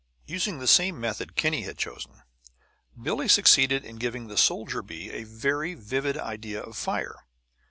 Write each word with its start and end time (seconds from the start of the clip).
Using 0.25 0.57
the 0.57 0.65
same 0.65 0.99
method 0.99 1.35
Kinney 1.35 1.61
had 1.61 1.77
chosen, 1.77 2.23
Billie 2.99 3.27
succeeded 3.27 3.85
in 3.85 3.97
giving 3.97 4.29
the 4.29 4.35
soldier 4.35 4.81
bee 4.81 5.11
a 5.11 5.25
very 5.25 5.75
vivid 5.75 6.17
idea 6.17 6.63
of 6.63 6.75
fire. 6.75 7.19